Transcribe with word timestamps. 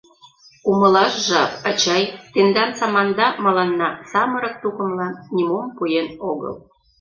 Умылаш 0.71 1.13
жап, 1.27 1.51
ачай, 1.69 2.03
тендан 2.33 2.69
саманда 2.79 3.27
мыланна, 3.43 3.89
самырык 4.11 4.55
тукымлан, 4.61 5.13
нимом 5.35 5.67
пуэн 5.77 6.07
огыл. 6.29 6.53